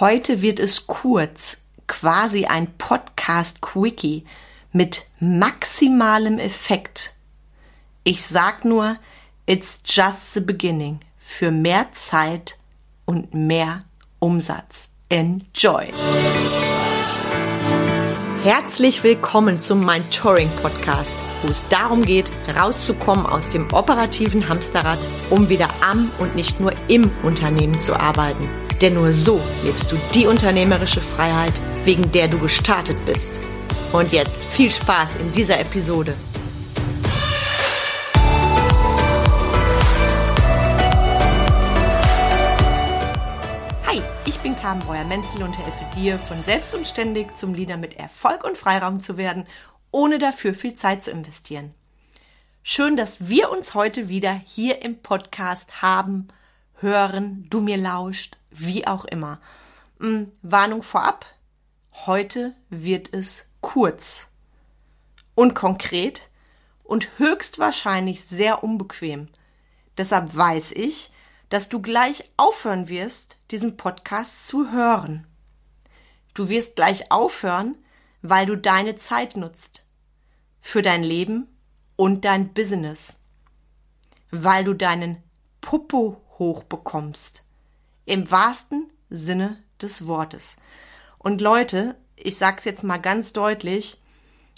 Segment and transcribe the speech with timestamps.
[0.00, 1.56] Heute wird es kurz,
[1.88, 4.24] quasi ein Podcast-Quickie
[4.70, 7.14] mit maximalem Effekt.
[8.04, 8.96] Ich sag nur,
[9.46, 12.58] it's just the beginning für mehr Zeit
[13.06, 13.86] und mehr
[14.20, 14.88] Umsatz.
[15.08, 15.92] Enjoy!
[18.44, 25.10] Herzlich willkommen zum Mein Touring Podcast, wo es darum geht, rauszukommen aus dem operativen Hamsterrad,
[25.30, 28.48] um wieder am und nicht nur im Unternehmen zu arbeiten.
[28.80, 33.32] Denn nur so lebst du die unternehmerische Freiheit, wegen der du gestartet bist.
[33.92, 36.14] Und jetzt viel Spaß in dieser Episode.
[43.84, 47.96] Hi, ich bin Carmen Breuer-Menzel und helfe dir, von selbst und ständig zum Leader mit
[47.96, 49.48] Erfolg und Freiraum zu werden,
[49.90, 51.74] ohne dafür viel Zeit zu investieren.
[52.62, 56.28] Schön, dass wir uns heute wieder hier im Podcast haben,
[56.80, 59.40] hören, du mir lauscht wie auch immer.
[60.00, 61.26] Hm, Warnung vorab,
[62.06, 64.30] heute wird es kurz
[65.34, 66.28] und konkret
[66.84, 69.28] und höchstwahrscheinlich sehr unbequem.
[69.96, 71.10] Deshalb weiß ich,
[71.48, 75.26] dass du gleich aufhören wirst, diesen Podcast zu hören.
[76.34, 77.76] Du wirst gleich aufhören,
[78.22, 79.84] weil du deine Zeit nutzt.
[80.60, 81.48] Für dein Leben
[81.96, 83.16] und dein Business.
[84.30, 85.22] Weil du deinen
[85.60, 87.44] Popo hochbekommst.
[88.08, 90.56] Im wahrsten Sinne des Wortes.
[91.18, 94.00] Und Leute, ich sag's jetzt mal ganz deutlich,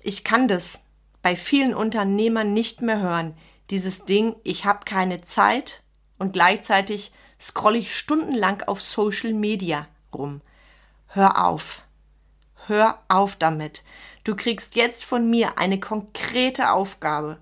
[0.00, 0.80] ich kann das
[1.20, 3.36] bei vielen Unternehmern nicht mehr hören.
[3.68, 5.82] Dieses Ding, ich habe keine Zeit
[6.16, 10.40] und gleichzeitig scrolle ich stundenlang auf Social Media rum.
[11.08, 11.82] Hör auf.
[12.66, 13.84] Hör auf damit.
[14.24, 17.40] Du kriegst jetzt von mir eine konkrete Aufgabe.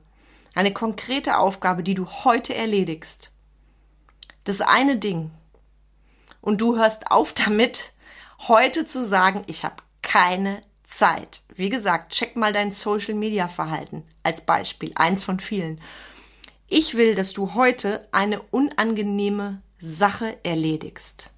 [0.56, 3.30] Eine konkrete Aufgabe, die du heute erledigst.
[4.42, 5.30] Das eine Ding,
[6.42, 7.92] und du hörst auf damit,
[8.46, 11.40] heute zu sagen, ich habe keine Zeit.
[11.54, 15.80] Wie gesagt, check mal dein Social Media Verhalten als Beispiel, eins von vielen.
[16.68, 21.30] Ich will, dass du heute eine unangenehme Sache erledigst.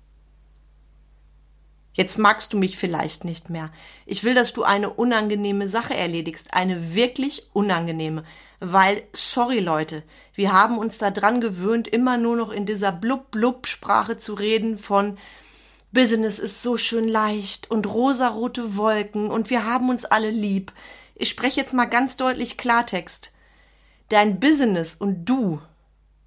[1.95, 3.71] Jetzt magst du mich vielleicht nicht mehr.
[4.05, 8.25] Ich will, dass du eine unangenehme Sache erledigst, eine wirklich unangenehme,
[8.59, 10.03] weil sorry Leute,
[10.35, 14.35] wir haben uns da dran gewöhnt, immer nur noch in dieser blub blub Sprache zu
[14.35, 15.17] reden von
[15.93, 20.73] Business ist so schön leicht und rosarote Wolken und wir haben uns alle lieb.
[21.15, 23.33] Ich spreche jetzt mal ganz deutlich Klartext.
[24.09, 25.61] Dein Business und du,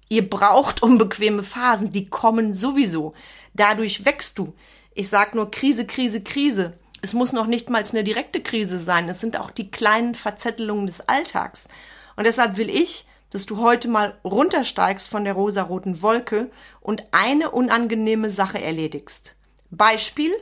[0.08, 3.12] ihr braucht unbequeme Phasen, die kommen sowieso.
[3.52, 4.54] Dadurch wächst du.
[4.98, 6.76] Ich sag nur Krise, Krise, Krise.
[7.02, 9.08] Es muss noch nicht mal eine direkte Krise sein.
[9.08, 11.68] Es sind auch die kleinen Verzettelungen des Alltags.
[12.16, 16.50] Und deshalb will ich, dass du heute mal runtersteigst von der rosaroten Wolke
[16.80, 19.36] und eine unangenehme Sache erledigst.
[19.70, 20.32] Beispiel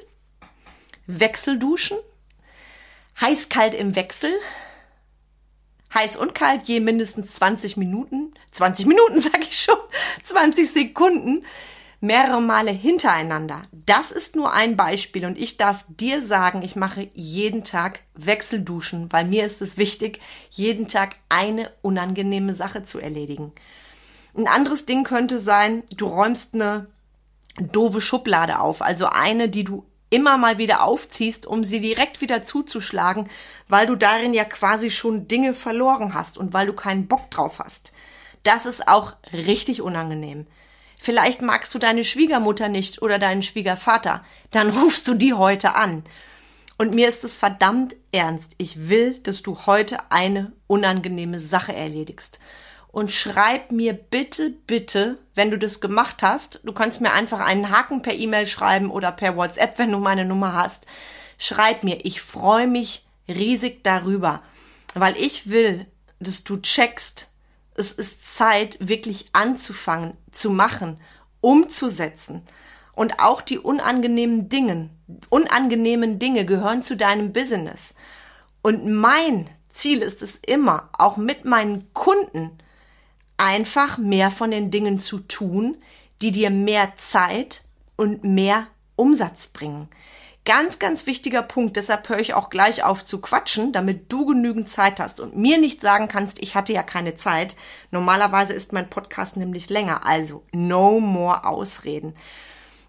[1.07, 1.99] Wechselduschen,
[3.21, 4.33] heiß-kalt im Wechsel,
[5.93, 9.77] heiß und kalt je mindestens 20 Minuten, 20 Minuten sag ich schon,
[10.23, 11.45] 20 Sekunden
[12.01, 13.63] mehrere Male hintereinander.
[13.73, 19.13] Das ist nur ein Beispiel und ich darf dir sagen, ich mache jeden Tag Wechselduschen,
[19.13, 20.21] weil mir ist es wichtig,
[20.51, 23.53] jeden Tag eine unangenehme Sache zu erledigen.
[24.37, 26.89] Ein anderes Ding könnte sein, du räumst eine
[27.59, 32.45] doofe Schublade auf, also eine, die du immer mal wieder aufziehst, um sie direkt wieder
[32.45, 33.29] zuzuschlagen,
[33.69, 37.59] weil du darin ja quasi schon Dinge verloren hast und weil du keinen Bock drauf
[37.59, 37.93] hast.
[38.43, 40.47] Das ist auch richtig unangenehm.
[40.99, 44.25] Vielleicht magst du deine Schwiegermutter nicht oder deinen Schwiegervater.
[44.51, 46.03] Dann rufst du die heute an.
[46.79, 48.53] Und mir ist es verdammt ernst.
[48.59, 52.39] Ich will, dass du heute eine unangenehme Sache erledigst.
[52.89, 57.71] Und schreib mir bitte, bitte, wenn du das gemacht hast, du kannst mir einfach einen
[57.71, 60.87] Haken per E-Mail schreiben oder per WhatsApp, wenn du meine Nummer hast.
[61.39, 64.43] Schreib mir, ich freue mich riesig darüber,
[64.95, 65.87] weil ich will,
[66.21, 67.31] dass du checkst,
[67.77, 70.99] es ist Zeit, wirklich anzufangen, zu machen,
[71.41, 72.43] umzusetzen.
[72.95, 74.91] Und auch die unangenehmen Dinge,
[75.29, 77.95] unangenehmen Dinge gehören zu deinem Business.
[78.63, 82.59] Und mein Ziel ist es immer, auch mit meinen Kunden,
[83.37, 85.77] einfach mehr von den Dingen zu tun,
[86.23, 87.63] die dir mehr Zeit
[87.97, 89.89] und mehr Umsatz bringen.
[90.47, 91.77] Ganz, ganz wichtiger Punkt.
[91.77, 95.59] Deshalb höre ich auch gleich auf zu quatschen, damit du genügend Zeit hast und mir
[95.59, 97.57] nicht sagen kannst, ich hatte ja keine Zeit.
[97.91, 100.07] Normalerweise ist mein Podcast nämlich länger.
[100.07, 102.15] Also no more Ausreden.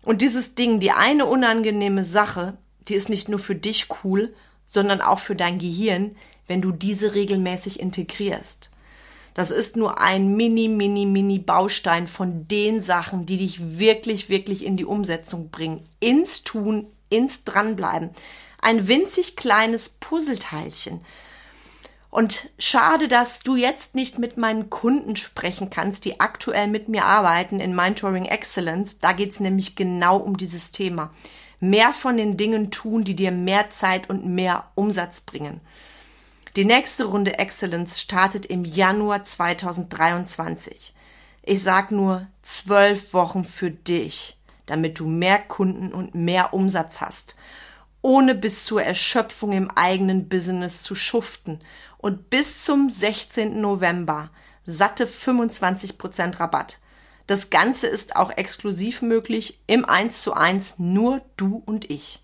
[0.03, 4.35] Und dieses Ding, die eine unangenehme Sache, die ist nicht nur für dich cool,
[4.67, 6.15] sondern auch für dein Gehirn,
[6.45, 8.69] wenn du diese regelmäßig integrierst.
[9.33, 14.63] Das ist nur ein mini, mini, mini Baustein von den Sachen, die dich wirklich, wirklich
[14.63, 15.83] in die Umsetzung bringen.
[15.99, 18.11] Ins Tun, ins Dranbleiben.
[18.61, 21.01] Ein winzig kleines Puzzleteilchen.
[22.09, 27.05] Und schade, dass du jetzt nicht mit meinen Kunden sprechen kannst, die aktuell mit mir
[27.05, 28.97] arbeiten in Mentoring Excellence.
[28.99, 31.13] Da geht's nämlich genau um dieses Thema.
[31.59, 35.61] Mehr von den Dingen tun, die dir mehr Zeit und mehr Umsatz bringen.
[36.55, 40.93] Die nächste Runde Excellence startet im Januar 2023.
[41.43, 44.36] Ich sag nur zwölf Wochen für dich,
[44.67, 47.35] damit du mehr Kunden und mehr Umsatz hast,
[48.03, 51.59] ohne bis zur Erschöpfung im eigenen Business zu schuften
[51.97, 53.59] und bis zum 16.
[53.59, 54.29] November
[54.63, 56.79] satte 25% Rabatt.
[57.25, 62.23] Das Ganze ist auch exklusiv möglich im 1 zu 1 nur du und ich.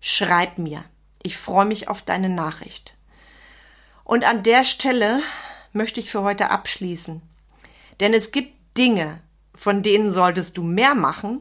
[0.00, 0.84] Schreib mir.
[1.22, 2.96] Ich freue mich auf deine Nachricht.
[4.04, 5.20] Und an der Stelle
[5.72, 7.22] möchte ich für heute abschließen.
[8.00, 9.20] Denn es gibt Dinge,
[9.54, 11.40] von denen solltest du mehr machen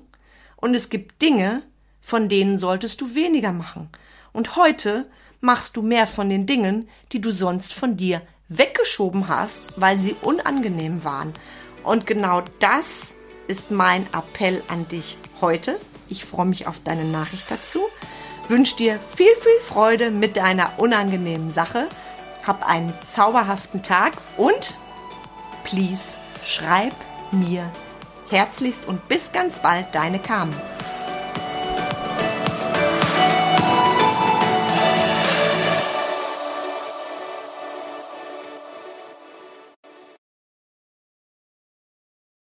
[0.61, 1.63] und es gibt Dinge,
[1.99, 3.89] von denen solltest du weniger machen.
[4.31, 5.09] Und heute
[5.41, 10.15] machst du mehr von den Dingen, die du sonst von dir weggeschoben hast, weil sie
[10.21, 11.33] unangenehm waren.
[11.83, 13.13] Und genau das
[13.47, 15.77] ist mein Appell an dich heute.
[16.07, 17.81] Ich freue mich auf deine Nachricht dazu.
[18.47, 21.87] Wünsche dir viel, viel Freude mit deiner unangenehmen Sache
[22.45, 24.77] hab einen zauberhaften Tag und
[25.63, 26.93] please schreib
[27.31, 27.69] mir
[28.31, 30.55] herzlichst und bis ganz bald deine Carmen.